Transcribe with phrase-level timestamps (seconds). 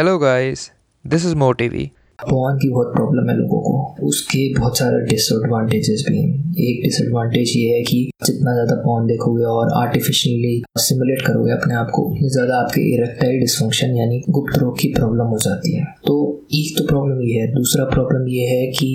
[0.00, 0.70] Hello guys,
[1.04, 1.92] this is MoTV.
[2.22, 6.30] Porn की बहुत problem है लोगों को। उसके बहुत सारे डिसएडवांटेजेस भी हैं।
[6.60, 11.90] एक डिसएडवांटेज ये है कि जितना ज़्यादा पॉन देखोगे और आर्टिफिशियली सिमुलेट करोगे अपने आप
[11.94, 16.18] को, उतनी ज़्यादा आपके इरेक्टाइल डिस्फंक्शन यानी गुप्त रोग की प्रॉब्लम हो जाती है। तो
[16.54, 18.88] एक तो प्रॉब्लम ये है। दूसरा प्रॉब्लम ये है कि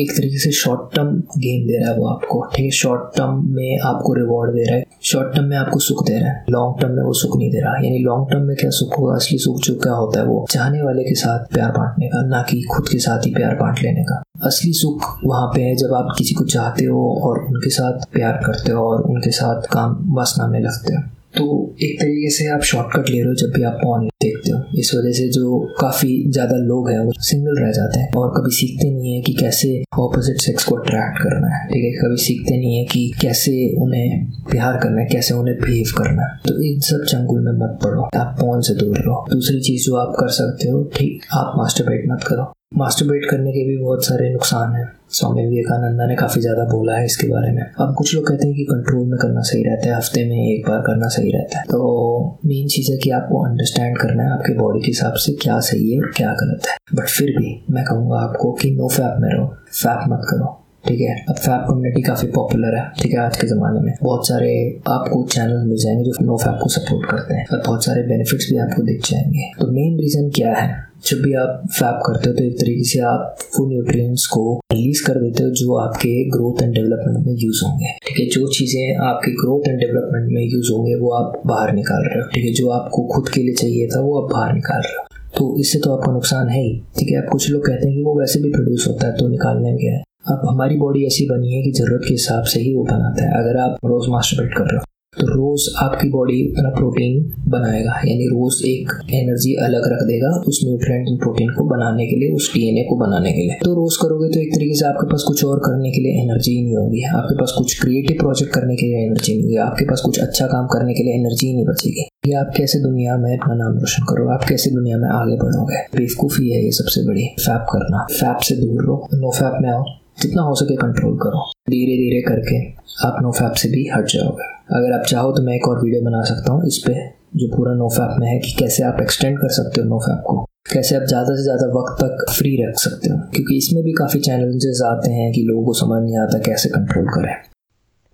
[0.00, 1.08] एक तरीके से शॉर्ट टर्म
[1.38, 2.70] गेम दे रहा है वो आपको, ठीक है?
[2.70, 6.30] शॉर्ट टर्म में आपको रिवॉर्ड दे रहा है। शॉर्ट टर्म में आपको सुख दे रहा
[6.30, 8.98] है। लॉन्ग टर्म में वो सुख नहीं दे रहा। यानी लॉन्ग टर्म में क्या सुख
[8.98, 9.14] होगा?
[9.14, 12.42] असली सुख जो क्या होता है वो चाहने वाले के साथ प्यार बांटने का, ना
[12.42, 15.94] कि खुद के साथ ही प्यार बांट लेने का। असली सुख वहाँ पे है जब
[15.94, 20.04] आप किसी को चाहते हो और उनके साथ प्यार करते हो और उनके साथ काम
[20.08, 21.02] वासना में लगते हो।
[21.36, 21.44] तो
[21.82, 24.90] एक तरीके से आप शॉर्टकट ले रहे हो जब भी आप पॉन देखते हो। इस
[24.94, 28.90] वजह से जो काफ़ी ज़्यादा लोग हैं वो सिंगल रह जाते हैं और कभी सीखते
[28.90, 31.90] नहीं है कि कैसे ऑपोजिट सेक्स को अट्रैक्ट करना है। ठीक है?
[31.90, 36.38] कभी सीखते नहीं है कि कैसे उन्हें प्यार करना है, कैसे उन्हें बिहेव करना है।
[36.48, 39.96] तो इन सब चंगुल में मत पड़ो। आप पॉन से दूर रहो। दूसरी चीज़ जो
[39.96, 44.28] आप कर सकते हो, ठीक, आप मास्टरबेट मत करो। मास्टरबेट करने के भी बहुत सारे
[44.32, 48.26] नुकसान हैं। स्वामी विवेकानंदा ने काफ़ी ज़्यादा बोला है इसके बारे में। अब कुछ लोग
[48.28, 51.30] कहते हैं कि कंट्रोल में करना सही रहता है, हफ़्ते में एक बार करना सही
[51.32, 55.14] रहता है। तो मेन चीज़ है कि आपको अंडरस्टैंड करना है आपके बॉडी के हिसाब
[55.14, 58.70] से क्या सही है और क्या गलत है। बट फिर भी मैं कहूँगा आपको कि
[58.70, 60.52] नो फैप में रहो फैप मत करो,
[60.88, 61.16] ठीक है?
[61.28, 63.18] अब फैप कम्युनिटी काफ़ी पॉपुलर है, ठीक है?
[63.18, 64.52] आज के ज़माने में बहुत सारे
[64.88, 68.50] आपको चैनल मिल जाएँगे जो नो फैप को सपोर्ट करते हैं और बहुत सारे बेनिफिट्स
[68.50, 70.89] भी आपको दिख जाएँगे। तो मेन रीज़न क्या है?
[71.06, 75.04] जब भी आप फैप करते हो तो एक तरीके से आप वो न्यूट्रिएंट्स को रिलीज़
[75.06, 78.96] कर देते हो जो आपके ग्रोथ एंड डेवलपमेंट में यूज़ होंगे। ठीक है, जो चीज़ें
[78.96, 82.52] आपके ग्रोथ एंड डेवलपमेंट में यूज़ होंगे, वो आप बाहर निकाल रहे हो। ठीक है,
[82.52, 85.06] जो आपको खुद के लिए चाहिए था, वो आप बाहर निकाल रहे हो।
[85.38, 88.02] तो इससे तो आपका नुकसान है ही। ठीक है आप कुछ लोग कहते हैं कि
[88.02, 90.02] वो वैसे भी प्रोड्यूस होता है तो निकालने में क्या है?
[90.30, 93.30] अब हमारी बॉडी ऐसी बनी है कि ज़रूरत के हिसाब से ही वो बनाता है,
[93.42, 94.84] अगर आप रोज़ मास्टरबेट कर रहे हो।
[95.18, 100.60] तो रोज आपकी बॉडी अपना प्रोटीन बनाएगा, यानी रोज एक एनर्जी अलग रख देगा उस
[100.64, 104.28] न्यूट्रिएंट प्रोटीन को बनाने के लिए, उस डीएनए को बनाने के लिए। तो रोज करोगे
[104.28, 107.02] तो एक तरीके से आपके पास कुछ और करने के लिए एनर्जी ही नहीं होगी।
[107.02, 110.46] आपके पास कुछ क्रिएटिव प्रोजेक्ट करने के लिए एनर्जी नहीं होगी। आपके पास कुछ अच्छा
[110.46, 113.78] काम करने के लिए एनर्जी ही नहीं बचेगी। ये आप कैसे दुनिया में अपना नाम
[113.78, 114.28] रोशन करो?
[114.28, 115.98] आप कैसे दुनिया में आगे बढ़ोगे?
[115.98, 119.84] बेवकूफ़ी है ये सबसे बड़ी। फैप करना। फैप से दूर रहो। नो फैप में आओ।
[120.22, 124.59] जितना हो सके कंट्रोल करो। धीरे धीरे करके आप नो फैप से भी हट जाओगे।
[124.70, 126.94] अगर आप चाहो तो मैं एक और वीडियो बना सकता हूँ, इस पर
[127.36, 130.22] जो पूरा नो फैप में है कि कैसे आप एक्सटेंड कर सकते हो नो फैप
[130.26, 130.36] को,
[130.72, 134.20] कैसे आप ज़्यादा से ज़्यादा वक्त तक फ्री रख सकते हो, क्योंकि इसमें भी काफ़ी
[134.20, 137.34] चैलेंजेस आते हैं कि लोगों को समझ नहीं आता कैसे कंट्रोल करें।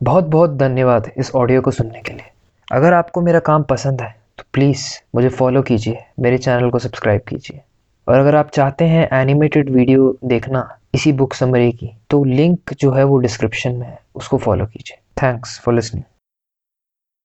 [0.00, 2.31] बहुत बहुत धन्यवाद इस ऑडियो को सुनने के लिए।
[2.69, 7.21] अगर आपको मेरा काम पसंद है तो प्लीज़ मुझे फॉलो कीजिए, मेरे चैनल को सब्सक्राइब
[7.28, 7.61] कीजिए।
[8.06, 12.91] और अगर आप चाहते हैं एनिमेटेड वीडियो देखना इसी बुक समरी की तो लिंक जो
[12.93, 16.05] है वो डिस्क्रिप्शन में है, उसको फॉलो कीजिए। Thanks for listening